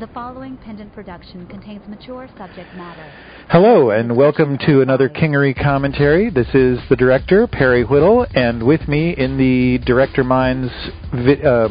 [0.00, 3.12] The following pendant production contains mature subject matter.
[3.50, 6.30] Hello, and welcome to another Kingery commentary.
[6.30, 10.72] This is the director, Perry Whittle, and with me in the Director Minds
[11.12, 11.68] vi- uh,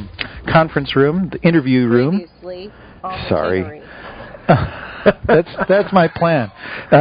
[0.48, 2.20] conference room, the interview room.
[2.44, 2.71] Previously
[3.04, 3.82] on Sorry.
[5.25, 6.52] That's that's my plan.
[6.91, 6.96] Uh,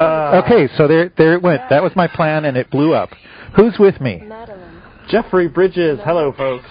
[0.00, 1.62] uh, okay, so there there it went.
[1.70, 3.10] That was my plan, and it blew up.
[3.54, 4.22] Who's with me?
[4.24, 4.82] Madeline.
[5.08, 6.00] Jeffrey Bridges.
[6.04, 6.66] Hello, folks.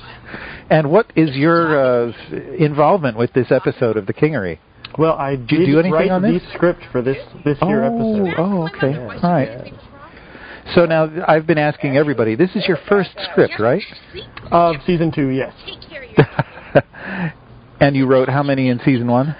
[0.69, 2.13] And what is your uh,
[2.57, 4.59] involvement with this episode of the Kingery?
[4.97, 8.25] Well, I you did do anything write on the script for this this year oh,
[8.25, 8.35] episode.
[8.37, 9.19] oh, okay, Yeah.
[9.23, 9.73] all right.
[10.75, 12.35] So now I've been asking everybody.
[12.35, 13.83] This is your first script, right?
[14.51, 15.53] Of season two, yes,
[17.79, 19.35] and you wrote how many in season one?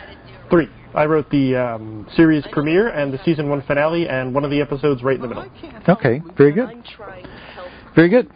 [0.49, 0.67] three.
[0.93, 4.61] I wrote the um, series premiere and the season one finale, and one of the
[4.61, 5.49] episodes right in the middle.
[5.87, 8.29] Okay, very good, I'm trying to help very good.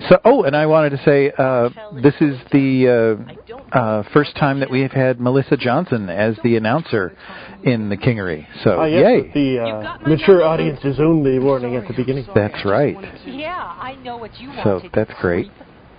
[0.00, 0.16] Save you.
[0.16, 1.68] So, oh, and I wanted to say uh,
[2.02, 3.26] this is the
[3.72, 7.16] uh, uh, first time that we have had Melissa Johnson as the announcer
[7.62, 8.46] in the Kingery.
[8.64, 9.22] So, Ah, yes, yay!
[9.22, 12.26] with the uh, mature audiences only warning at the beginning.
[12.34, 12.96] That's right.
[13.26, 14.90] Yeah, I know what you So wanted.
[14.94, 15.50] that's great.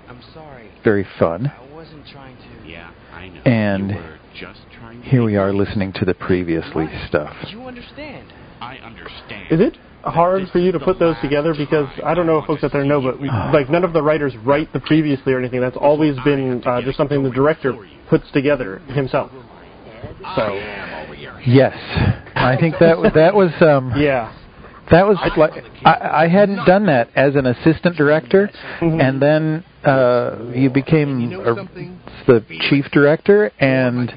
[0.10, 0.70] I'm sorry.
[0.84, 1.48] Very fun.
[1.48, 2.70] I wasn't trying to.
[2.70, 3.42] Yeah, I know.
[3.46, 7.36] And just trying to Here we are listening to the previously stuff.
[7.50, 8.34] You understand?
[8.60, 9.52] I understand.
[9.52, 11.54] Is it hard for you to put those together?
[11.56, 14.02] Because I don't know if folks out there know, but we, like none of the
[14.02, 15.62] writers write the previously or anything.
[15.62, 17.74] That's always been uh, just something the director
[18.10, 19.32] puts together himself.
[20.36, 20.60] So
[21.46, 21.76] Yes,
[22.36, 24.32] I think that was that was um, yeah,
[24.92, 25.52] That was like
[25.86, 28.50] I, I hadn't done that as an assistant director,
[28.80, 29.02] Mhm.
[29.02, 31.56] and then uh, you became uh,
[32.28, 34.14] the chief director, and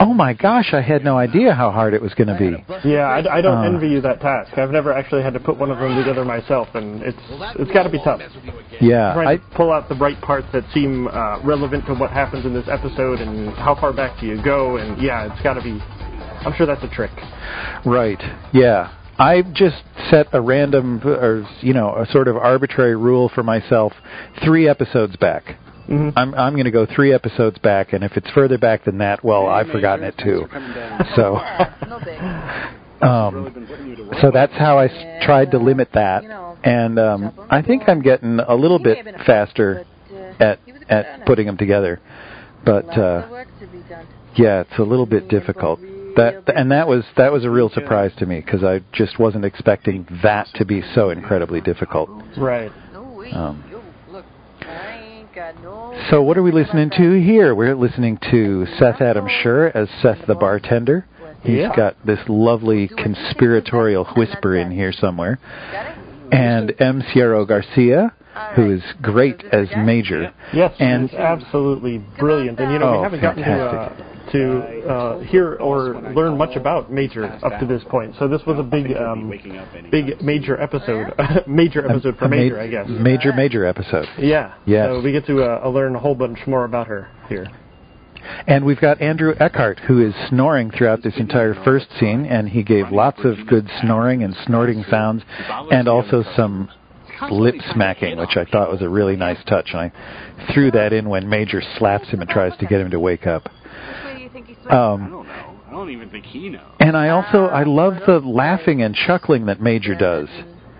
[0.00, 2.88] oh my gosh, I had no idea how hard it was going to be.
[2.88, 3.06] yeah.
[3.08, 3.62] I, I don't Uh.
[3.74, 4.56] envy you that task.
[4.58, 7.18] I've never actually had to put one of them together myself, and it's
[7.58, 8.20] it's got to be tough.
[8.80, 12.10] Yeah, trying I to pull out the right parts that seem uh, relevant to what
[12.10, 15.54] happens in this episode and how far back do you go and yeah it's got
[15.54, 15.78] to be
[16.46, 17.10] i'm sure that's a trick
[17.84, 18.20] right.
[18.52, 23.42] Yeah, I just set a random or you know a sort of arbitrary rule for
[23.42, 23.92] myself,
[24.44, 25.56] three episodes back.
[25.88, 26.18] Mm-hmm.
[26.18, 29.24] I'm I'm going to go three episodes back, and if it's further back than that,
[29.24, 30.46] well, I've forgotten it too.
[31.16, 31.38] So.
[33.00, 33.54] Um,
[34.20, 36.24] so that's how I s- tried to limit that,
[36.64, 39.86] and um, I think I'm getting a little bit faster
[40.40, 42.00] at at putting them together.
[42.64, 44.06] But uh, work to be done.
[44.34, 45.78] yeah, it's a little bit difficult.
[46.16, 49.44] That and that was that was a real surprise to me because I just wasn't
[49.44, 52.10] expecting that to be so incredibly difficult.
[52.36, 53.30] right No way.
[53.30, 53.62] Um,
[56.10, 57.54] So what are we listening to here?
[57.54, 61.06] We're listening to Seth Adam Sher as Seth the bartender.
[61.44, 61.76] He's Yeah.
[61.76, 65.38] got this lovely conspiratorial whisper in here somewhere.
[66.32, 67.02] And M.
[67.12, 68.12] Sierra Garcia,
[68.56, 70.32] who is great as Major.
[70.52, 72.58] yes And- it's absolutely brilliant.
[72.60, 76.54] And you know Oh, we haven't gotten to uh, to uh, hear or learn much
[76.54, 78.14] about major up to this point.
[78.18, 81.14] So this was a big um, waking up any big major episode.
[81.46, 82.86] Major episode for major i guess.
[82.88, 84.06] Major, major episode.
[84.18, 84.54] yeah.
[84.66, 84.88] Yes.
[84.88, 87.46] so we get to uh, learn a whole bunch more about her here.
[88.46, 92.62] And we've got Andrew Eckhart, who is snoring throughout this entire first scene, and he
[92.62, 95.22] gave lots of good snoring and snorting sounds,
[95.70, 96.68] and also some
[97.30, 99.70] lip smacking, which I thought was a really nice touch.
[99.72, 103.00] And I threw that in when Major slaps him and tries to get him to
[103.00, 103.44] wake up.
[103.50, 105.54] Which way do you think he's I Um, don't know.
[105.68, 106.62] I don't even think he knows.
[106.80, 110.28] and I also I love the laughing and chuckling that Major does.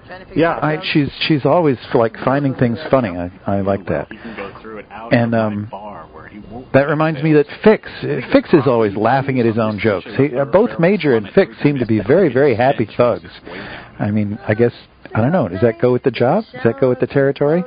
[0.07, 3.11] Trying to figure Yeah, I, she's she's always like finding things funny.
[3.11, 4.11] I I like that.
[4.11, 7.35] He can go through it out And, um, bar where he won't That reminds me
[7.35, 7.87] that Fix
[8.33, 10.07] Fix is always laughing at his own jokes.
[10.17, 13.29] He, uh, both Major and Fix seem to be very very happy thugs.
[13.99, 14.73] I mean, I guess
[15.15, 15.49] I don't know.
[15.49, 16.45] Does that go with the job?
[16.53, 17.65] Does that go with the territory?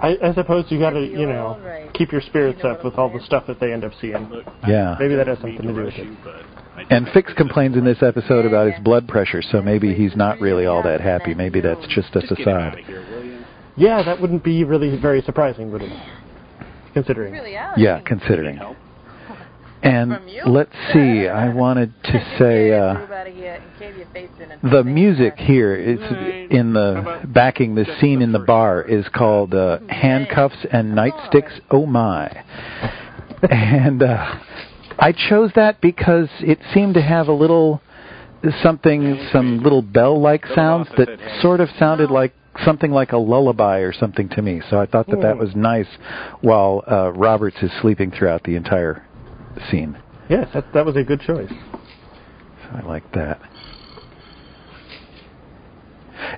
[0.00, 3.24] I, I suppose you got to, you know, keep your spirits up with all the
[3.24, 4.30] stuff that they end up seeing.
[4.66, 4.96] Yeah.
[5.00, 6.86] Maybe that has something to do with it.
[6.90, 10.66] And Fix complains in this episode about his blood pressure, so maybe he's not really
[10.66, 11.34] all that happy.
[11.34, 12.78] Maybe that's just a Just get him out facade.
[12.78, 13.44] of here, will you?
[13.76, 15.92] Yeah, that wouldn't be really very surprising, would it?
[16.94, 17.34] Considering.
[17.76, 18.60] Yeah, considering.
[19.82, 19.94] Help?
[19.94, 21.28] And let's see.
[21.28, 22.72] I wanted to say.
[22.72, 23.06] Uh,
[24.62, 26.00] the music here is
[26.50, 31.86] in the backing the scene in the bar is called uh, handcuffs and nightsticks oh
[31.86, 32.44] my.
[33.42, 34.40] And uh,
[34.98, 37.80] i chose that because it seemed to have a little
[38.62, 41.08] something some little bell like sounds that
[41.40, 42.34] sort of sounded like
[42.64, 44.60] something like a lullaby or something to me.
[44.68, 45.88] So i thought that that was nice
[46.40, 49.04] while uh, roberts is sleeping throughout the entire
[49.70, 49.98] scene
[50.28, 51.48] Yes, that, that was a good choice.
[51.50, 53.40] so i like that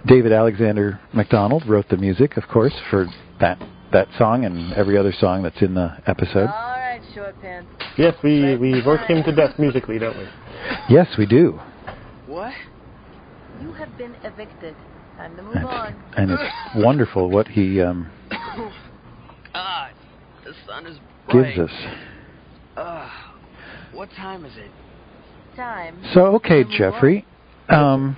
[0.06, 3.06] David Alexander McDonald wrote the music, of course, for
[3.40, 3.60] that
[3.92, 6.46] that song and every other song that's in the episode.
[6.48, 7.68] All right, short pants.
[7.98, 10.28] Yes, we we work him to death musically, don't we?
[10.88, 11.58] Yes, we do.
[12.26, 12.52] What?
[13.60, 14.76] You have been evicted.
[15.16, 15.94] Time to move And, on.
[16.16, 16.42] and it's
[16.76, 18.10] wonderful what he um,
[19.54, 19.90] Ah,
[20.44, 20.98] the sun is
[21.28, 21.56] bright.
[21.56, 21.76] gives us.
[22.76, 23.34] Ah,
[23.92, 24.70] what time is it?
[25.56, 26.02] Time.
[26.14, 27.26] So, okay, to Jeffrey.
[27.68, 28.16] Um,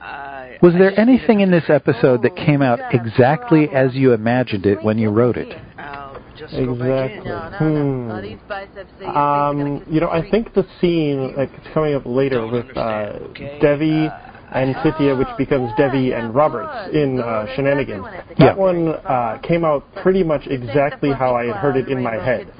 [0.00, 4.66] I, was there just anything in this episode that came out exactly as you imagined
[4.66, 5.54] it when you wrote it?
[5.78, 7.18] I'll just go back in.
[7.18, 7.30] Exactly.
[7.30, 8.08] No, no, Hmm.
[8.08, 8.16] no.
[8.16, 11.36] Oh, these biceps say your face are gonna Um, you know, I think the scene
[11.36, 13.58] like it's coming up later Don't with uh, okay?
[13.60, 18.04] Devi Uh, and Cynthia, which becomes Devi and Roberts in uh, Shenanigans.
[18.38, 22.14] That one uh, came out pretty much exactly how I had heard it in my
[22.14, 22.52] head.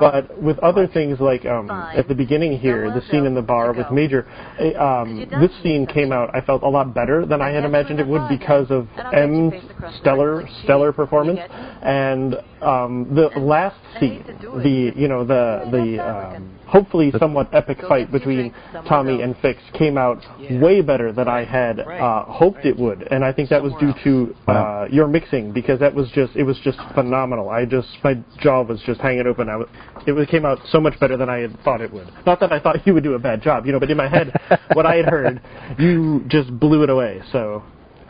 [0.00, 3.72] But with other things like um, at the beginning here, the scene in the bar
[3.72, 4.26] with Major,
[4.58, 8.00] eh, um, this scene came out I felt a lot better than I had imagined
[8.00, 9.54] it would because of M's
[10.00, 11.40] stellar stellar performance
[11.82, 18.10] and um, the last scene, the you know the the um, hopefully somewhat epic fight
[18.10, 18.52] between
[18.88, 20.18] Tommy and Fix came out
[20.62, 23.92] way better than I had uh, hoped it would, and I think that was due
[24.04, 27.50] to uh, your mixing because that was just it was just phenomenal.
[27.50, 29.48] I just my jaw was just hanging open.
[29.48, 29.70] I w-
[30.06, 32.08] it was- came out so much better than I had thought it would.
[32.24, 34.08] Not that I thought you would do a bad job, you know, but in my
[34.08, 34.32] head,
[34.72, 35.42] what I had heard,
[35.78, 37.20] you just blew it away.
[37.32, 37.62] So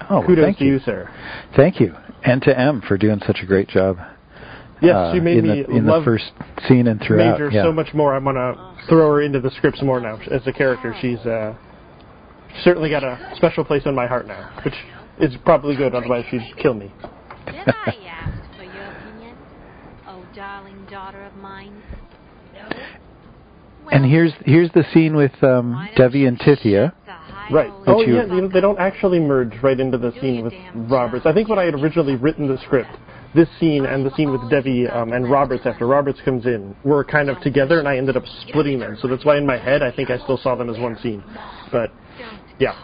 [0.09, 0.75] Oh, kudos thank to you.
[0.75, 1.09] you, sir.
[1.57, 1.95] Thank you.
[2.25, 3.97] And to M for doing such a great job.
[4.83, 6.33] Yes, uh, she made in me the, in love the first
[6.67, 7.39] scene and throughout.
[7.39, 7.63] Major yeah.
[7.63, 8.15] so much more.
[8.15, 10.95] I'm gonna throw her into the scripts more now as a character.
[11.01, 11.55] She's uh,
[12.65, 14.75] certainly got a special place in my heart now, which
[15.21, 15.95] is probably good.
[15.95, 16.93] Otherwise, she'd kill me.
[17.47, 19.37] Did I ask for your opinion?
[20.07, 21.81] Oh, darling daughter of mine.
[22.53, 22.69] No.
[23.91, 26.93] And here's here's the scene with um, Devi and Tithia.
[27.51, 27.73] Right.
[27.87, 31.27] Oh you- yeah, you know, they don't actually merge right into the scene with Roberts.
[31.27, 32.91] I think when I had originally written the script,
[33.35, 37.05] this scene and the scene with Devi um, and Roberts after Roberts comes in were
[37.05, 38.99] kind of together, and I ended up splitting them.
[39.01, 41.23] So that's why in my head I think I still saw them as one scene.
[41.71, 41.93] But
[42.59, 42.75] Yeah.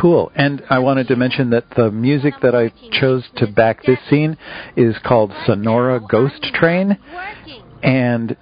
[0.00, 0.32] Cool.
[0.34, 4.36] And I wanted to mention that the music that I chose to back this scene
[4.76, 6.98] is called Sonora Ghost Train,
[7.82, 8.36] and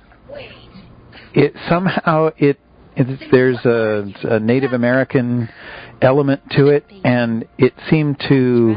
[1.35, 2.59] it somehow it,
[2.97, 5.50] it there's a, a Native American
[6.00, 8.76] element to it, and it seemed to.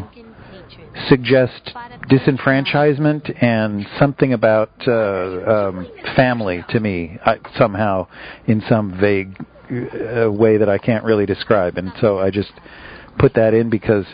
[1.09, 1.71] Suggest
[2.09, 8.07] disenfranchisement and something about uh, um, family to me I, somehow
[8.47, 9.35] in some vague
[9.69, 12.51] uh, way that I can't really describe, and so I just
[13.17, 14.05] put that in because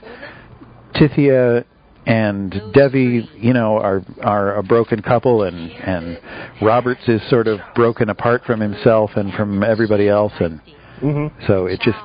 [0.95, 1.66] Tithia
[2.06, 6.19] and Devi, you know, are are a broken couple, and and
[6.62, 10.62] Roberts is sort of broken apart from himself and from everybody else, and
[11.00, 11.98] hmm so it just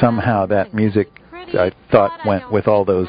[0.00, 3.08] somehow that music I thought went with all those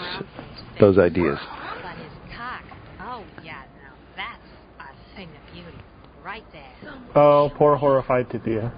[0.80, 1.38] those ideas.
[1.81, 2.64] But his cock.
[3.02, 4.42] Oh, yeah, now that's
[4.80, 5.78] a thing of beauty.
[6.24, 6.94] Right there.
[7.16, 8.72] oh, poor horrified Tithia.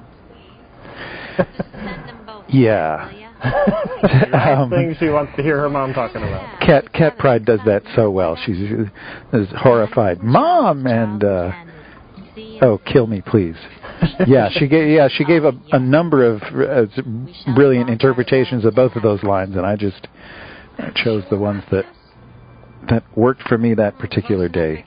[1.37, 1.47] Send
[2.07, 2.45] them both.
[2.49, 3.21] Yeah.
[4.05, 6.61] Um, thing she wants to hear her mom talking about.
[6.61, 8.37] Cat Cat Pride does that so well.
[8.45, 11.51] She's is horrified, mom, and uh,
[12.61, 13.55] oh, kill me, please.
[14.27, 16.85] Yeah, she gave yeah she gave a, a number of uh,
[17.55, 20.07] brilliant interpretations of both of those lines, and I just
[20.77, 21.85] I chose the ones that
[22.89, 24.85] that worked for me that particular day.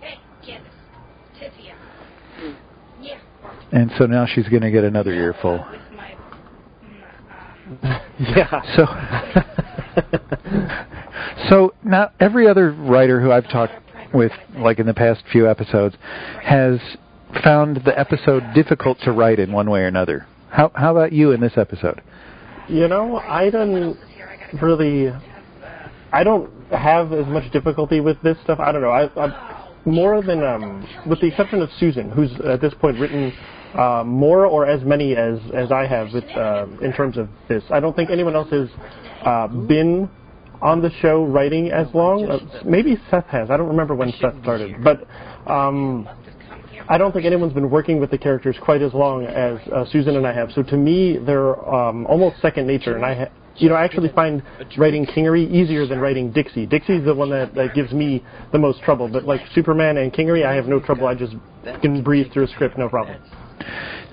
[0.00, 0.64] Hey, kids.
[1.40, 1.74] Tithia.
[3.00, 3.18] Yeah.
[3.72, 5.64] And so now she's going to get another earful.
[8.18, 8.62] Yeah.
[8.76, 8.86] So,
[11.48, 13.72] so now every other writer who I've talked
[14.12, 15.96] with, like in the past few episodes,
[16.42, 16.78] has
[17.42, 20.26] found the episode difficult to write in one way or another.
[20.50, 22.00] How how about you in this episode?
[22.68, 23.98] You know, I don't
[24.60, 25.12] really.
[26.12, 28.60] I don't have as much difficulty with this stuff.
[28.60, 28.90] I don't know.
[28.90, 33.32] I, I more than um, with the exception of Susan, who's at this point written
[33.74, 37.64] uh, more or as many as as I have with uh, in terms of this.
[37.70, 38.68] I don't think anyone else has
[39.24, 40.08] uh, been
[40.62, 42.30] on the show writing as long.
[42.30, 43.50] Uh, maybe Seth has.
[43.50, 45.06] I don't remember when Seth started, but.
[45.50, 46.08] Um,
[46.88, 50.16] I don't think anyone's been working with the characters quite as long as uh, Susan
[50.16, 50.52] and I have.
[50.52, 54.10] So to me, they're um, almost second nature, and I, ha- you know, I actually
[54.10, 54.42] find
[54.76, 56.66] writing Kingery easier than writing Dixie.
[56.66, 58.22] Dixie's the one that, that gives me
[58.52, 59.08] the most trouble.
[59.08, 61.06] But like Superman and Kingery, I have no trouble.
[61.06, 61.34] I just
[61.80, 63.18] can breathe through a script, no problem.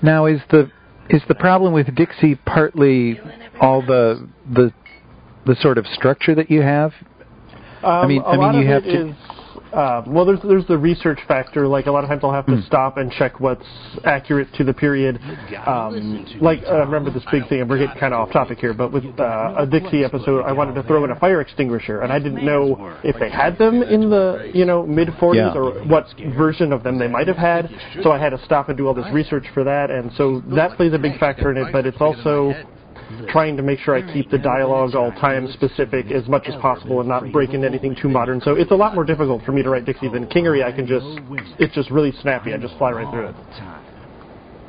[0.02, 0.70] Now is the
[1.10, 3.20] is the problem with Dixie partly
[3.60, 4.72] all the the
[5.46, 6.92] the sort of structure that you have?
[7.82, 9.14] Um, mean- a I mean, you have to- is
[9.72, 11.66] Uh, well, there's there's the research factor.
[11.66, 13.64] Like a lot of times, I'll have to stop and check what's
[14.04, 15.18] accurate to the period.
[15.66, 17.60] Um, like uh, remember this big thing.
[17.62, 20.52] and We're getting kind of off topic here, but with uh, a Dixie episode, I
[20.52, 23.82] wanted to throw in a fire extinguisher, and I didn't know if they had them
[23.82, 25.54] in the you know mid 40s Yeah.
[25.54, 27.70] or what version of them they might have had.
[28.02, 30.76] So I had to stop and do all this research for that, and so that
[30.76, 31.72] plays a big factor in it.
[31.72, 32.52] But it's also
[33.28, 37.00] trying to make sure I keep the dialogue all time specific as much as possible
[37.00, 38.40] and not break into anything too modern.
[38.40, 40.64] So it's a lot more difficult for me to write Dixie than oh, Kingery.
[40.64, 41.06] I can just,
[41.58, 42.52] it's just really snappy.
[42.54, 43.34] I just fly right through it.
[43.34, 43.84] All the time.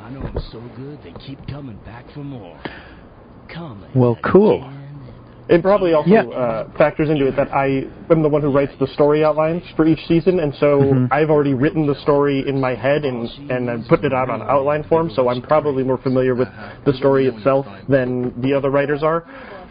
[0.00, 2.60] I know them so good they keep coming back for more.
[3.48, 3.90] Coming.
[3.94, 4.70] Well, cool.
[5.48, 6.22] It probably also Yeah.
[6.22, 9.84] uh, factors into it that I am the one who writes the story outlines for
[9.86, 11.08] each season, and so Mhm.
[11.10, 14.40] I've already written the story in my head and and I'm putting it out on
[14.42, 15.10] outline form.
[15.10, 16.48] So I'm probably more familiar with
[16.84, 19.24] the story itself than the other writers are.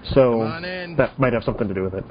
[0.04, 0.40] So
[0.98, 2.04] that might have something to do with it.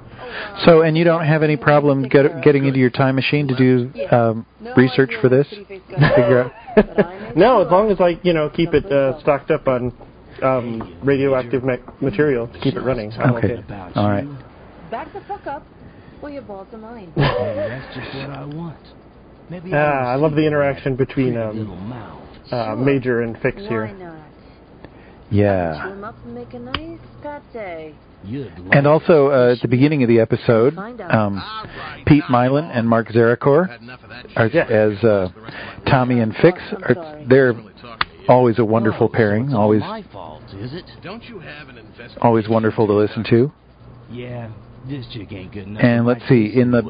[0.65, 3.91] So, and you don't have any problem get, getting into your time machine to do
[4.11, 5.47] um, research for this?
[5.49, 7.37] Figure out.
[7.37, 9.93] no, as long as I you know keep it uh, stocked up on
[10.43, 13.13] um, radioactive ma- material to keep it running.
[13.13, 13.53] I'm Okay.
[13.53, 13.61] okay.
[13.63, 14.25] About All right.
[14.25, 14.37] you.
[14.91, 15.65] Back the fuck up,
[16.23, 17.13] or your balls are mine.
[17.17, 18.77] Maybe that's just what I want.
[19.51, 22.23] Maybe Ah, I love the interaction between little um, mouth.
[22.53, 23.87] uh, Major and Fix Why here.
[23.99, 24.19] not?
[25.31, 25.83] Yeah.
[25.85, 26.99] Chew 'em up and make a nice
[27.53, 27.95] pate.
[28.25, 31.43] You'd And also, uh, at the beginning of the episode, um,
[32.07, 33.69] Pete Mylan and Mark Zarakor,
[34.37, 35.29] are, as uh,
[35.87, 37.55] Tommy and Fix, are, they're
[38.29, 39.47] always a wonderful Oh, pairing.
[39.47, 40.85] it's Always, my fault, is it?
[41.03, 42.19] Don't you have an investigation?
[42.23, 43.53] always wonderful to listen to.
[44.11, 44.51] Yeah,
[44.89, 45.83] this chick ain't good enough.
[45.83, 46.83] And let's see, in the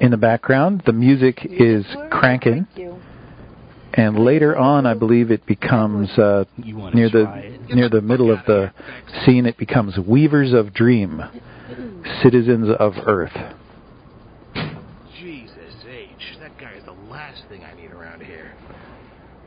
[0.00, 2.98] in the background, the music is cranking, Thank you.
[3.94, 7.74] and later on, I believe it becomes uh, near the it?
[7.74, 8.72] near the middle of the
[9.24, 9.46] scene.
[9.46, 11.22] It becomes Weavers of Dream,
[12.22, 13.36] Citizens of Earth.
[15.18, 16.08] Jesus H.
[16.40, 18.52] That guy is the last thing I need around here.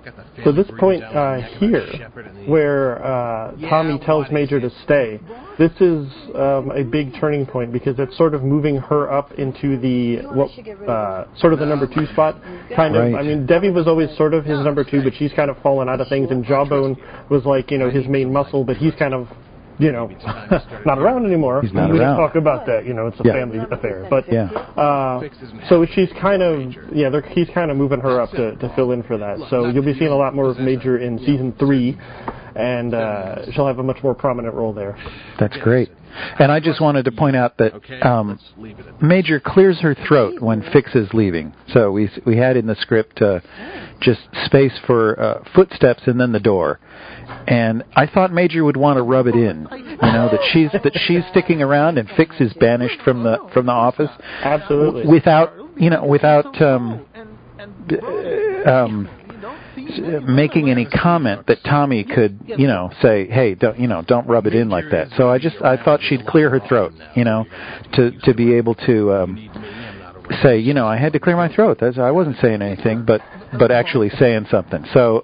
[0.05, 3.51] Got the So this point uh, neck of a here, shepherd in the- where uh,
[3.69, 5.19] Tommy tells Major to stay,
[5.57, 9.77] this is um, a big turning point because it's sort of moving her up into
[9.77, 10.51] the what,
[10.87, 12.39] uh, sort of the number two spot.
[12.75, 13.13] Kind of.
[13.13, 13.15] Right.
[13.15, 15.89] I mean, Debbie was always sort of his number two, but she's kind of fallen
[15.89, 16.29] out of things.
[16.29, 16.97] And Jawbone
[17.29, 19.27] was like you know his main muscle, but he's kind of
[19.79, 20.07] you know
[20.85, 21.61] not around anymore.
[21.61, 22.17] He's not we around.
[22.17, 22.85] talk about that.
[22.85, 23.33] You know, it's a Yeah.
[23.33, 24.07] family affair.
[24.09, 24.45] But Yeah.
[24.51, 25.21] uh,
[25.69, 28.91] so she's kind of yeah, they're, he's kind of moving her up to, to fill
[28.91, 29.37] in for that.
[29.49, 31.97] So you'll be seeing a lot more of Major in season three,
[32.55, 34.97] and uh, she'll have a much more prominent role there.
[35.39, 35.89] That's great.
[36.39, 39.39] And I just wanted to point out that Okay, um, let's leave it at Major
[39.39, 41.53] clears her throat when Fix is leaving.
[41.73, 43.39] So we we had in the script uh,
[44.01, 46.79] just space for uh, footsteps and then the door.
[47.47, 50.97] And I thought Major would want to rub it in, you know, that she's that
[51.07, 54.09] she's sticking around and Fix is banished from the from the office
[54.41, 55.07] Absolutely.
[55.07, 57.05] without you know without um,
[58.65, 59.09] um,
[60.35, 64.45] making any comment that Tommy could you know say hey don't you know don't rub
[64.45, 65.09] it in like that.
[65.17, 67.45] So I just I thought she'd clear her throat you know
[67.93, 69.76] to to be able to um,
[70.41, 71.77] say you know I had to clear my throat.
[71.79, 73.21] That's I wasn't saying anything but
[73.57, 74.85] but actually saying something.
[74.93, 75.23] So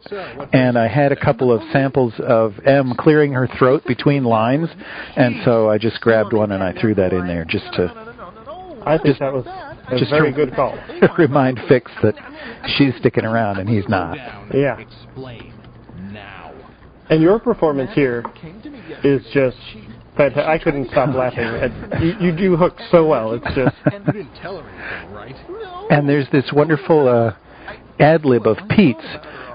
[0.54, 4.70] and I had a couple of samples of M clearing her throat between lines,
[5.16, 8.14] and so I just grabbed one and I threw that in there just to
[8.86, 10.78] I think that was a just very to good call.
[11.18, 12.16] remind Fix that
[12.78, 14.18] she's sticking around and he's not.
[14.54, 14.78] Yeah.
[17.10, 18.24] And your performance here
[19.04, 19.58] is just
[20.18, 20.46] fantastic.
[20.48, 21.40] I couldn't stop laughing.
[21.40, 23.34] At, you, you do hook so well.
[23.34, 25.92] It's just You didn't tell her anything, right?
[25.92, 27.36] And there's this wonderful uh,
[28.00, 29.06] ad lib of Pete's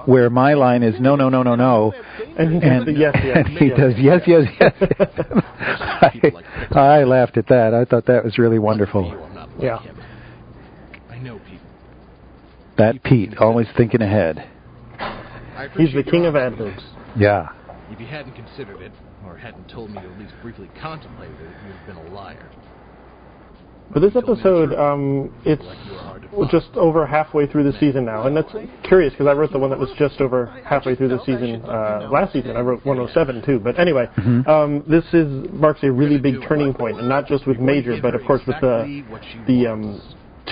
[0.06, 1.92] where my line is no, no, no, no, no,
[2.38, 3.76] and he does and, yes, yes, and he yes.
[3.78, 4.72] does yes, yes, yes.
[6.72, 7.74] I, I laughed at that.
[7.74, 9.10] I thought that was really wonderful.
[9.10, 9.82] I'm not like Yeah.
[9.82, 9.98] him.
[11.10, 11.60] I know Pete.
[12.78, 14.48] That Pete, always thinking ahead.
[15.76, 16.82] He's the king of ad libs.
[17.16, 17.48] Yeah.
[17.90, 18.92] If you hadn't considered it,
[19.26, 22.50] or hadn't told me to at least briefly contemplated it, you'd have been a liar.
[23.92, 25.64] For this episode, um, it's
[26.50, 28.52] just over halfway through the season now, and that's
[28.82, 32.06] curious because I wrote the one that was just over halfway through the season uh,
[32.12, 32.54] last season.
[32.54, 34.06] I wrote 107 too, but anyway,
[34.46, 38.14] um, this is marks a really big turning point, and not just with Major, but
[38.14, 39.02] of course with the
[39.46, 40.02] the um,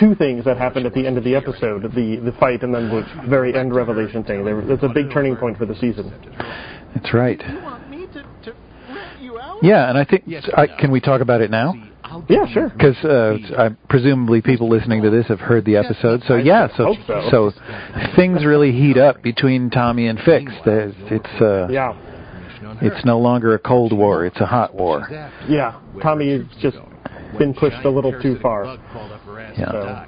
[0.01, 2.89] two things that happened at the end of the episode: the the fight and then
[2.89, 4.47] the very end revelation thing.
[4.47, 6.11] There, it's a big turning point for the season.
[6.97, 7.41] That's right.
[9.63, 10.25] Yeah, and I think
[10.57, 11.75] I, can we talk about it now?
[12.29, 12.71] Yeah, sure.
[12.71, 16.23] Because uh, I, presumably people listening to this have heard the episode.
[16.27, 17.53] So yeah, so hope so.
[18.15, 20.53] things really heat up between Tommy and Fix.
[20.65, 21.95] There's, it's uh, Yeah,
[22.81, 25.07] it's no longer a cold war; it's a hot war.
[25.49, 25.81] yeah.
[26.03, 26.79] Tommy has just
[27.39, 28.79] been pushed a little too far.
[29.59, 29.71] Yeah.
[29.71, 30.07] So.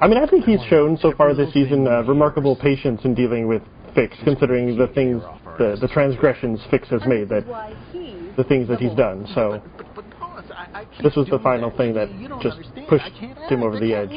[0.00, 3.46] I mean, I think he's shown so far this season uh, remarkable patience in dealing
[3.46, 3.62] with
[3.94, 5.22] Fix, considering the things,
[5.58, 7.44] the, the transgressions Fix has made, that
[8.36, 9.26] the things that he's done.
[9.34, 9.62] So
[11.02, 12.08] this was the final thing that
[12.42, 13.12] just pushed
[13.48, 14.10] him over the edge.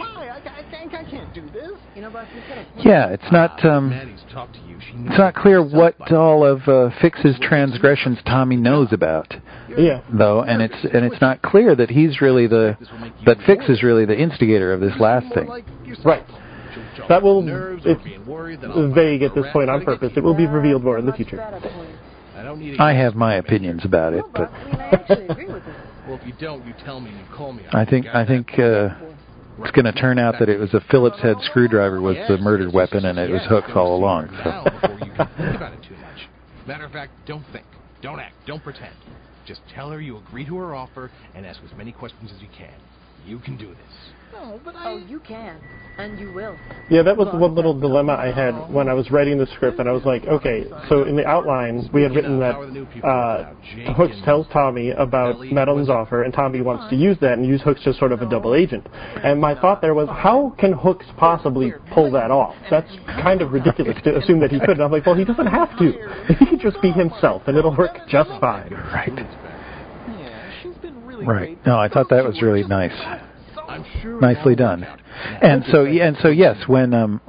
[2.78, 8.90] Yeah, it's not um, it's not clear what all of uh, Fix's transgressions Tommy knows
[8.92, 9.34] about.
[9.78, 10.02] Yeah.
[10.12, 12.78] Though, and it's and it's not clear that he's really the
[13.26, 15.48] that Fix is really the instigator of this last thing.
[16.04, 16.24] Right.
[17.10, 17.44] That will
[17.84, 20.14] it's vague at this point on purpose.
[20.16, 21.42] It will be revealed more in the future.
[22.80, 24.52] I have my opinions about it, but
[26.08, 27.64] well, if you don't, you tell me and you call me.
[27.72, 28.90] I think I think uh,
[29.60, 32.74] it's going to turn out that it was a Phillips head screwdriver was the murdered
[32.74, 34.28] weapon, and it was hooks all along.
[34.44, 34.64] So.
[34.70, 36.28] Before you can think about it too much.
[36.68, 37.66] Matter of fact, don't think,
[38.02, 38.96] don't act, don't pretend.
[39.46, 42.48] Just tell her you agree to her offer and ask as many questions as you
[42.58, 42.74] can.
[43.26, 44.14] You can do this.
[44.34, 44.92] No, but I...
[44.92, 45.60] Oh, you can.
[45.96, 46.58] And you will.
[46.90, 49.88] Yeah, that was one little dilemma I had when I was writing the script, and
[49.88, 52.56] I was like, okay, so in the outline, we had written that
[53.06, 53.54] uh,
[53.94, 57.82] Hooks tells Tommy about Madeline's offer, and Tommy wants to use that and use Hooks
[57.86, 58.88] as sort of a double agent.
[59.24, 62.56] And my thought there was, how can Hooks possibly pull that off?
[62.72, 62.90] That's
[63.22, 64.72] kind of ridiculous to assume that he could.
[64.72, 66.34] And I'm like, well, he doesn't have to.
[66.40, 68.74] He could just be himself, and it'll work just fine.
[68.74, 69.28] Right.
[71.24, 71.66] Right.
[71.68, 72.92] No, I thought that was really nice.
[74.22, 74.86] Nicely done.
[75.42, 77.22] And so and so yes, when um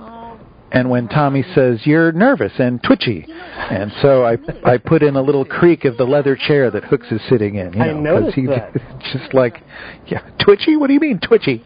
[0.73, 5.23] and when Tommy says you're nervous and twitchy, and so I I put in a
[5.23, 7.73] little creak of the leather chair that Hooks is sitting in.
[7.73, 8.73] You know, I noticed he, that.
[9.13, 9.63] Just like,
[10.07, 10.77] yeah, twitchy.
[10.77, 11.65] What do you mean twitchy?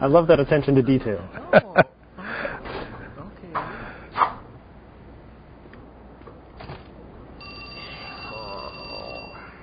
[0.00, 1.22] I love that attention to detail.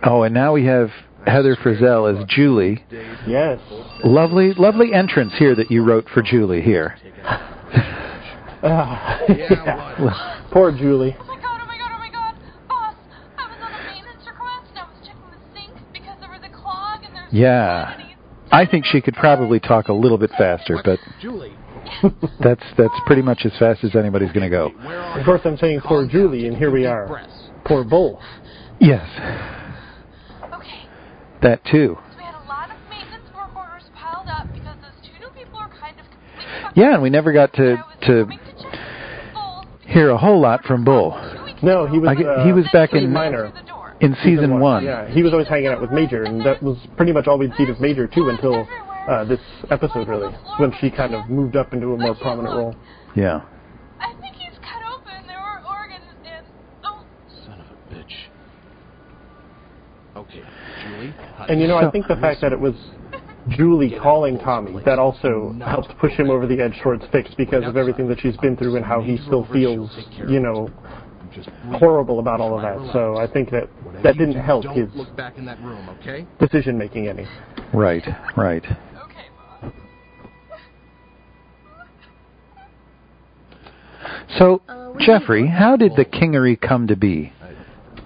[0.04, 0.92] oh, and now we have
[1.28, 2.84] Heather Frizzell as Julie.
[3.28, 3.60] Yes.
[4.04, 6.96] Lovely, lovely entrance here that you wrote for Julie here.
[8.64, 10.48] Uh, yeah.
[10.52, 11.16] Poor Julie.
[11.20, 12.36] Oh my god, oh my god, oh my god.
[12.68, 12.96] Boss,
[13.38, 16.42] I was on a maintenance request and I was checking the sink because there was
[16.44, 18.04] a clog and there's Yeah.
[18.52, 21.00] I think she could probably talk a little bit faster, but
[22.40, 24.72] that's that's pretty much as fast as anybody's going to go.
[25.20, 27.26] Of course, I'm saying poor Julie, and here we are.
[27.66, 28.22] Poor Bull.
[28.80, 29.06] Yes.
[31.38, 31.50] Okay.
[31.50, 31.98] That too.
[31.98, 35.30] So we had a lot of maintenance work orders piled up because those two new
[35.32, 36.06] people are kind of
[36.76, 38.28] Yeah, and we never got to to
[39.86, 41.12] hear a whole lot from Bull.
[41.64, 42.10] No, he was.
[42.10, 43.52] I, uh, he was back in minor.
[44.00, 44.84] in season one.
[44.84, 47.54] Yeah, he was always hanging out with Major, and that was pretty much all we'd
[47.58, 48.68] seen of Major too until
[49.08, 49.40] uh, this
[49.72, 52.76] episode, really, when she kind of moved up into a more prominent role.
[53.16, 53.42] Yeah.
[54.00, 55.26] I think he's cut open.
[55.26, 56.46] There were organs and
[56.84, 57.04] oh.
[57.46, 58.14] Son of a bitch.
[60.16, 60.44] Okay,
[60.84, 61.14] Julie.
[61.50, 62.76] And you know, I think the fact that it was
[63.50, 67.78] Julie calling Tommy that also helped push him over the edge towards Fix because of
[67.78, 69.90] everything that she's been through and how he still feels,
[70.28, 70.70] you know,
[71.74, 72.92] horrible about all of that.
[72.94, 73.70] So I think that
[74.04, 76.26] that didn't help his Look back in that room, okay?
[76.40, 77.28] decision making any.
[77.74, 78.04] Right.
[78.36, 78.66] Right.
[84.38, 84.62] So,
[85.00, 87.32] Jeffrey, how did the Kingery come to be?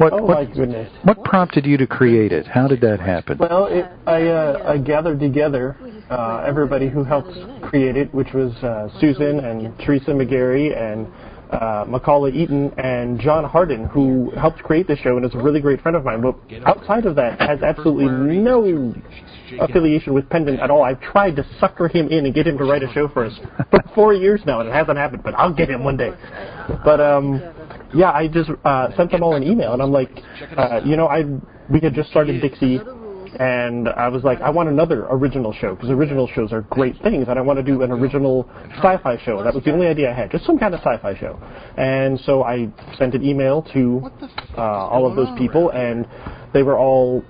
[0.01, 0.91] What, oh what, my goodness!
[1.03, 2.47] What prompted you to create it?
[2.47, 3.37] How did that happen?
[3.37, 5.77] Well, it, I, uh, I gathered together
[6.09, 11.05] uh, everybody who helped create it, which was uh, Susan and Teresa McGarry and
[11.51, 15.61] uh, Macaulay Eaton and John Harden, who helped create the show and is a really
[15.61, 16.21] great friend of mine.
[16.21, 16.35] But
[16.65, 18.95] outside of that, has absolutely no
[19.59, 20.81] affiliation with Pendant at all.
[20.81, 23.39] I've tried to sucker him in and get him to write a show for us
[23.69, 25.21] for four years now, and it hasn't happened.
[25.21, 26.11] But I'll get him one day.
[26.83, 27.39] But um,
[27.93, 30.11] yeah, I just uh, sent them all an email, and I'm like,
[30.57, 31.23] uh, you know, I
[31.69, 32.79] we had just started Dixie.
[33.39, 37.27] And I was like, I want another original show because original shows are great things,
[37.29, 39.41] and I want to do an original sci-fi show.
[39.41, 41.39] That was the only idea I had, just some kind of sci-fi show.
[41.77, 44.11] And so I sent an email to
[44.57, 46.05] uh, all of those people, and
[46.53, 47.23] they were all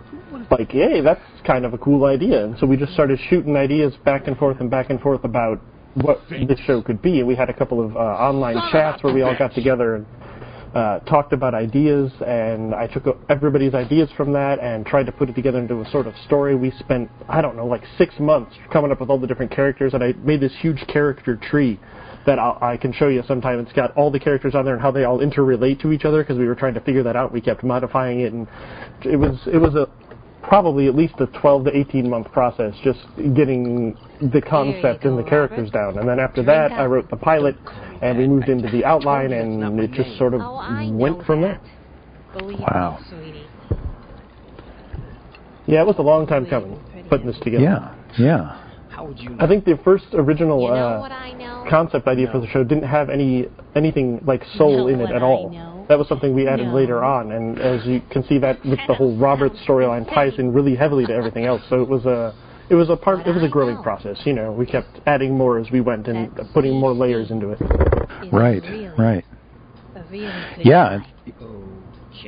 [0.50, 3.94] like, "Hey, that's kind of a cool idea." And so we just started shooting ideas
[4.04, 5.62] back and forth and back and forth about
[5.96, 7.20] what this show could be.
[7.20, 10.06] And we had a couple of uh, online chats where we all got together and
[10.74, 15.30] uh, talked about ideas, and I took everybody's ideas from that and tried to put
[15.30, 16.56] it together into a sort of story.
[16.56, 19.94] We spent, I don't know, like six months coming up with all the different characters,
[19.94, 21.80] and I made this huge character tree
[22.26, 23.60] that I'll, I can show you sometime.
[23.60, 26.24] It's got all the characters on there and how they all interrelate to each other
[26.24, 27.34] because we were trying to figure that out.
[27.34, 28.48] We kept modifying it, and
[29.04, 29.90] it was it was a
[30.52, 33.00] probably at least a 12 to 18 month process just
[33.38, 33.98] getting
[34.34, 35.98] the concept and the characters down.
[35.98, 37.56] And then after that, I wrote the pilot,
[38.02, 40.42] and we moved into the outline, and it just sort of
[40.92, 41.62] went from there.
[42.36, 43.00] Wow.
[45.68, 46.78] Yeah, it was a long time coming
[47.10, 47.64] putting this together.
[47.64, 47.96] Yeah.
[48.20, 49.06] Yeah.
[49.06, 49.38] would you know?
[49.40, 51.66] I think the first original You know uh, I know?
[51.70, 55.22] concept idea for the show didn't have any anything like soul know in it at
[55.22, 55.50] I all.
[55.92, 55.96] Know?
[55.96, 56.74] That was something we added No.
[56.74, 60.54] later on, and as you can see, that with the whole Roberts storyline ties in
[60.54, 61.62] really heavily to everything else.
[61.70, 62.34] So it was a
[62.70, 64.18] it was a part it was a growing process.
[64.26, 67.60] You know, we kept adding more as we went and putting more layers into it.
[68.32, 68.64] Right,
[68.98, 69.26] right.
[69.96, 70.26] A really
[70.56, 71.00] good Yeah,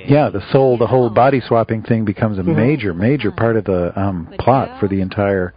[0.06, 0.30] yeah.
[0.30, 2.56] The soul, the whole body swapping thing becomes a Mhm.
[2.56, 5.54] major, major part of the um, plot for the entire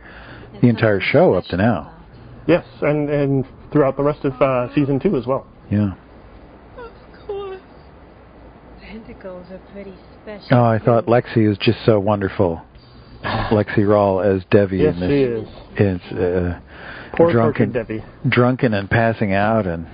[0.60, 1.90] the entire show up to now.
[2.46, 5.46] Yes, and and throughout the rest of uh, season two as well.
[5.70, 5.92] Yeah.
[9.22, 10.46] Tentacles are pretty special.
[10.58, 12.62] Oh, I thought Lexi was just so wonderful.
[13.24, 15.24] Lexi Rawl as Devi Yes, in she
[15.78, 16.00] this is.
[16.12, 16.60] is uh,
[17.16, 18.04] Poor drunken, tortured Debbie.
[18.28, 19.86] drunken and passing out, and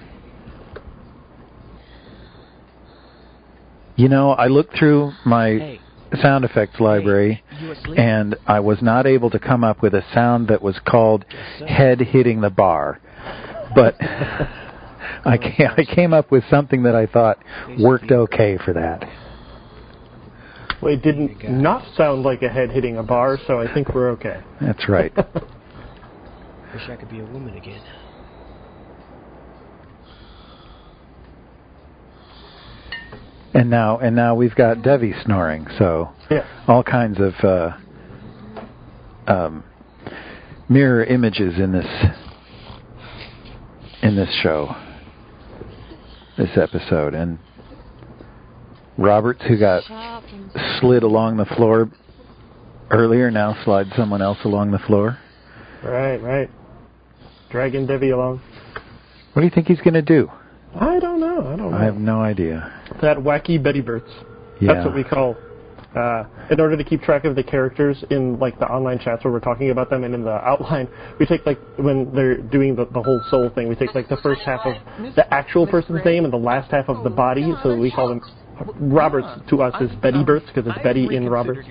[3.97, 5.81] you know, I looked through my Hey,
[6.21, 7.99] sound effects library, you asleep?
[7.99, 11.25] and I was not able to come up with a sound that was called
[11.67, 13.01] head hitting the bar,
[13.75, 13.97] but.
[15.25, 17.39] I ca I came up with something that I thought
[17.79, 19.09] worked okay for that.
[20.81, 24.11] Well, it didn't not sound like a head hitting a bar, so I think we're
[24.11, 24.43] okay.
[24.61, 25.13] That's right.
[26.75, 27.83] Wish I could be a woman again.
[33.55, 35.67] And now, and now we've got Devi snoring.
[35.79, 36.47] So Yeah.
[36.67, 37.77] all kinds of uh,
[39.27, 39.65] um,
[40.69, 41.87] mirror images in this
[44.03, 44.75] in this show,
[46.43, 47.39] this episode, and
[48.99, 49.85] Roberts, who got
[50.81, 51.91] slid along the floor
[52.91, 55.19] earlier, now slides someone else along the floor.
[55.85, 56.51] Right, right.
[57.51, 58.43] Dragging Debbie along.
[59.33, 60.31] What do you think he's going to do?
[60.75, 61.47] I don't know.
[61.47, 61.77] I don't know.
[61.77, 62.73] I have no idea.
[63.03, 64.11] that wacky Betty Burts.
[64.61, 64.75] Yeah.
[64.75, 65.37] That's what we call.
[65.95, 69.33] Uh, in order to keep track of the characters in like the online chats where
[69.33, 70.89] we're talking about them, and in the outline,
[71.21, 74.17] we take like when they're doing the, the whole soul thing, we take like the
[74.23, 74.75] first half of
[75.17, 77.53] the actual person's name and the last half of the body.
[77.63, 78.21] So we call them
[78.81, 81.69] Roberts to us is Betty Burts because it's Betty in Roberts.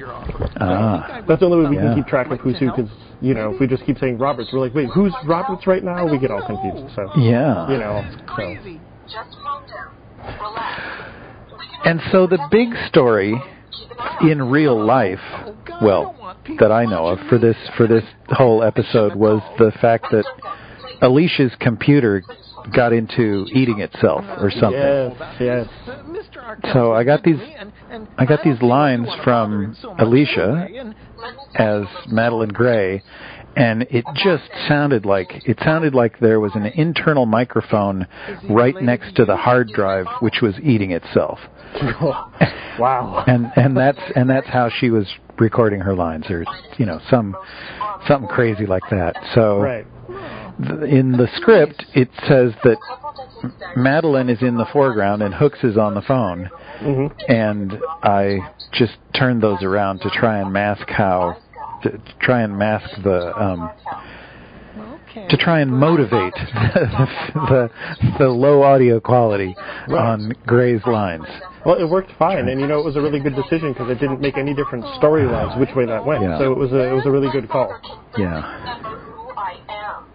[0.59, 1.81] Ah, That's the only way we Yeah.
[1.83, 2.67] can keep track of who's who.
[2.75, 5.83] Because you know, if we just keep saying Roberts, we're like, wait, who's Roberts right
[5.83, 6.05] now?
[6.05, 6.93] We get all confused.
[6.95, 7.69] So yeah.
[7.69, 8.03] you know,
[8.35, 8.77] so.
[9.07, 10.37] Just calm down.
[10.39, 11.07] Relax.
[11.85, 13.41] And so the big story
[14.21, 15.19] in real life,
[15.81, 20.25] well, that I know of for this for this whole episode was the fact that
[21.01, 22.23] Alicia's computer
[22.73, 24.73] got into eating itself or something.
[24.73, 25.67] Yes, yes.
[26.73, 27.39] So I got these
[28.17, 30.93] I got these lines from Alicia
[31.55, 33.03] as Madeline Gray
[33.55, 38.07] and it just sounded like it sounded like there was an internal microphone
[38.49, 41.39] right next to the hard drive which was eating itself.
[42.79, 43.23] wow.
[43.27, 45.07] and and that's and that's how she was
[45.39, 46.45] recording her lines or
[46.77, 47.35] you know some
[48.07, 49.85] something crazy like that so Right.
[50.57, 52.77] th- in the script it says that
[53.75, 58.39] Madeline is in the foreground and Hooks is on the phone hmm and I
[58.73, 61.37] just turned those around to try and mask how
[61.83, 63.71] to, to try and mask the um
[65.29, 66.33] to try and motivate
[67.33, 67.69] the
[68.17, 69.55] the low audio quality
[69.89, 71.25] on Gray's lines.
[71.65, 73.99] Well, it worked fine, and you know it was a really good decision because it
[73.99, 76.23] didn't make any difference story-wise which way that went.
[76.23, 76.39] Yeah.
[76.39, 77.69] So it was a it was a really good call.
[78.17, 78.59] Yeah.
[78.59, 80.05] Remember who I am.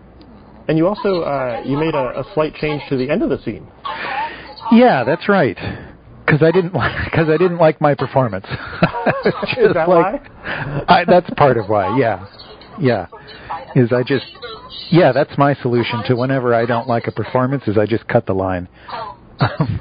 [0.68, 3.38] And you also uh, you made a, a slight change to the end of the
[3.42, 3.66] scene.
[4.72, 5.56] Yeah, that's right.
[6.26, 8.46] Because I didn't like because I didn't like my performance.
[9.56, 10.84] Is that like, why?
[10.88, 11.96] I, that's part of why.
[11.98, 12.26] Yeah,
[12.80, 13.06] yeah.
[13.74, 14.26] Is I just
[14.90, 17.64] yeah, that's my solution to whenever I don't like a performance.
[17.66, 18.68] Is I just cut the line.
[19.40, 19.80] Um,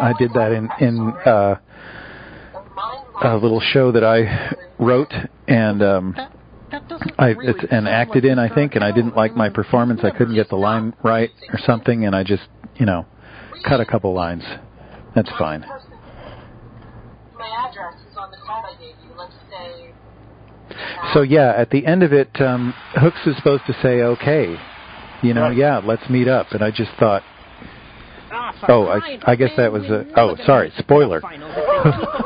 [0.00, 1.56] I did that in in uh,
[3.22, 5.12] a little show that I wrote
[5.46, 6.16] and um,
[7.18, 8.38] I it's, and acted in.
[8.38, 10.00] I think, and I didn't like my performance.
[10.02, 12.44] I couldn't get the line right or something, and I just
[12.76, 13.06] you know
[13.62, 14.42] cut a couple lines.
[15.14, 15.60] That's fine.
[17.38, 19.10] My address is on the card I gave you.
[19.16, 19.92] Let's say.
[21.12, 24.56] So yeah, at the end of it, um, Hooks is supposed to say okay.
[25.22, 25.56] You know, Right.
[25.56, 26.52] yeah, let's meet up.
[26.52, 27.22] And I just thought,
[28.68, 30.06] oh, I, I guess that was a.
[30.16, 31.20] Oh, sorry, spoiler.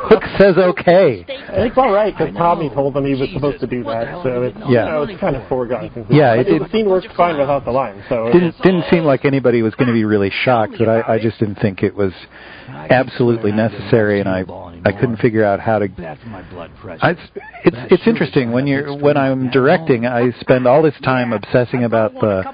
[0.09, 1.25] Hooks says okay.
[1.29, 4.57] It's all right because Tommy told him he was supposed to do that, so it's
[4.61, 4.67] Yeah.
[4.67, 5.81] you know, it's kind of foregone.
[5.91, 6.15] conclusion.
[6.15, 8.03] Yeah, it But did- the scene worked fine without the line.
[8.09, 11.15] So it Didn't didn't seem like anybody was going to be really shocked, but I,
[11.15, 12.13] I just didn't think it was
[12.69, 14.45] absolutely necessary, and I
[14.85, 17.05] I couldn't figure out how to Bad for my blood pressure.
[17.05, 17.11] I,
[17.65, 20.07] it's it's interesting when you're when I'm directing.
[20.07, 22.45] I spend all this time obsessing about the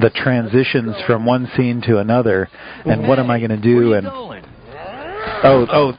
[0.00, 2.48] the transitions from one scene to another,
[2.84, 3.94] and what am I going to do?
[3.94, 5.98] And oh oh,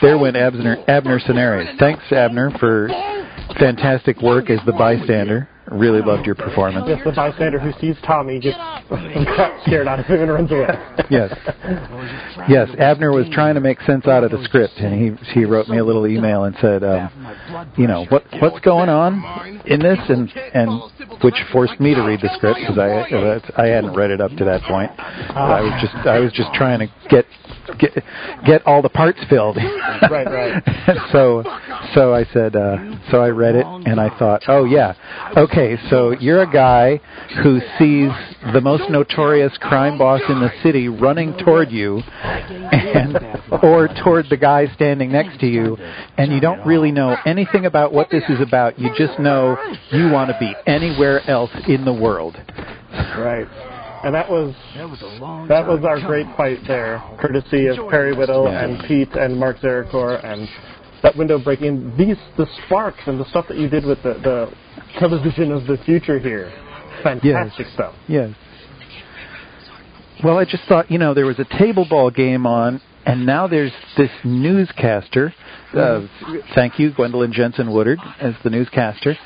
[0.00, 1.68] there went Abner Abner Scenaries.
[1.78, 2.88] Thanks Abner for
[3.58, 5.48] fantastic work as the bystander.
[5.72, 6.86] Really loved your performance.
[6.88, 8.56] Yes, the bystander who sees Tommy gets
[9.66, 10.68] scared out of him and runs away.
[11.10, 11.32] Yes.
[12.48, 15.68] Yes, Abner was trying to make sense out of the script, and he he wrote
[15.68, 19.98] me a little email and said, um, you know, what what's going on in this,
[20.08, 20.82] and and
[21.22, 24.44] which forced me to read the script because I I hadn't read it up to
[24.44, 24.90] that point.
[24.96, 27.26] But I was just I was just trying to get
[27.78, 28.04] get
[28.44, 29.56] get all the parts filled.
[29.56, 30.62] right, right.
[31.12, 31.42] so
[31.94, 32.76] so I said uh,
[33.10, 34.94] so I read it and I thought, oh yeah,
[35.36, 37.00] okay, so you're a guy
[37.42, 38.10] who sees
[38.52, 43.18] the most notorious crime boss in the city running toward you, and
[43.62, 45.76] or toward the guy standing next to you,
[46.16, 48.78] and you don't really know anything about what this is about.
[48.78, 49.56] You just know
[49.90, 52.36] you want to be anywhere else in the world.
[52.92, 53.46] Right.
[54.04, 58.48] And that was that was that was our great fight there, courtesy of Perry Whittle
[58.48, 60.48] and Pete and Mark Zeracor and
[61.02, 61.96] that window breaking.
[61.96, 64.52] These the sparks and the stuff that you did with the, the
[64.98, 66.52] television of the future here.
[67.02, 67.94] Fantastic stuff.
[68.08, 68.30] Yes.
[70.22, 73.48] Well, I just thought, you know, there was a table ball game on, and now
[73.48, 75.34] there's this newscaster.
[75.74, 76.06] Uh,
[76.54, 79.16] thank you, Gwendolyn Jensen Woodard, as the newscaster.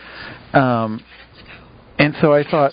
[0.55, 1.05] Um,
[1.99, 2.73] and so I thought,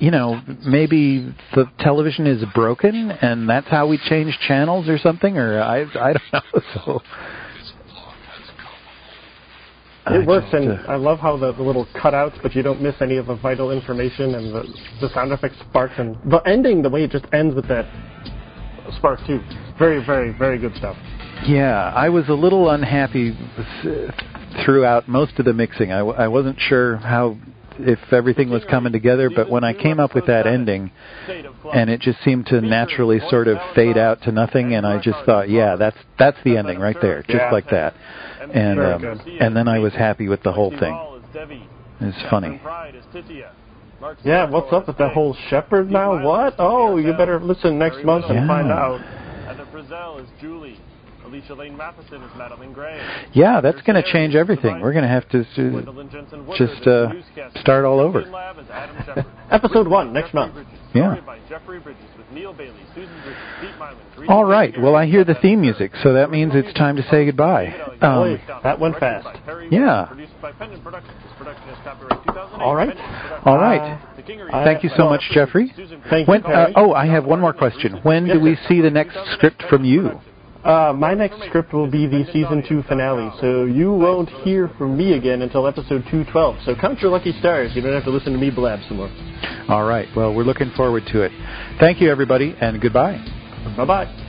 [0.00, 5.36] you know, maybe the television is broken, and that's how we change channels or something,
[5.36, 6.60] or I, I don't know.
[6.74, 7.02] So
[10.14, 12.80] It works, just, and uh, I love how the, the little cutouts, but you don't
[12.80, 14.62] miss any of the vital information, and the,
[15.00, 17.86] the sound effects sparks, and the ending, the way it just ends with that
[18.96, 19.40] spark too.
[19.78, 20.96] Very, very, very good stuff.
[21.46, 23.36] Yeah, I was a little unhappy
[24.64, 25.92] throughout most of the mixing.
[25.92, 27.36] I, w- I wasn't sure how
[27.80, 30.90] if everything was coming together, but when I came up with that ending,
[31.72, 35.24] and it just seemed to naturally sort of fade out to nothing, and I just
[35.24, 37.94] thought, yeah, that's that's the ending right there, just like that.
[38.40, 40.96] And um, and then I was happy with the whole thing.
[42.00, 42.60] It's funny.
[44.24, 46.22] Yeah, what's up with that whole shepherd now?
[46.24, 46.54] What?
[46.58, 48.46] Oh, you better listen next month and Yeah.
[48.46, 49.00] find out.
[49.48, 50.78] And the Frizzell is Julie.
[51.24, 52.98] Alicia Lane Matheson is Madeline Gray.
[53.32, 54.80] Yeah, that's going to change everything.
[54.80, 57.12] We're going to have to s- Gwendolyn Jensen Woodard just uh,
[57.60, 58.22] start all over.
[58.22, 59.26] Green Lab is Adam Shepard.
[59.50, 60.54] Episode one next month.
[60.94, 61.14] Yeah.
[61.14, 62.54] Story by Jeffrey Bridges Bailey,
[62.94, 63.10] Bridges,
[63.60, 64.74] Pete Mylan, Teresa All right.
[64.80, 67.66] Well, I hear the theme music, so that means it's time to say goodbye.
[68.00, 69.26] Um, that went fast.
[69.70, 70.06] Yeah.
[70.06, 71.14] Produced by Pendant Productions.
[71.22, 72.62] This production is copyright 2008.
[72.62, 72.88] All right.
[72.88, 73.46] Pendant Productions.
[73.46, 74.00] all right.
[74.52, 75.72] Uh, Thank you so much, Jeffrey.
[76.10, 78.00] Thank When, you, uh, oh, I have one more question.
[78.02, 80.20] When do we see the next script from you?
[80.68, 84.98] Uh, my next script will be the season two finale, so you won't hear from
[84.98, 86.56] me again until episode 212.
[86.66, 87.72] So count your lucky stars.
[87.74, 89.10] You don't have to listen to me blab some more.
[89.70, 90.06] All right.
[90.14, 91.32] Well, we're looking forward to it.
[91.80, 93.16] Thank you, everybody, and goodbye.
[93.78, 94.24] Bye bye.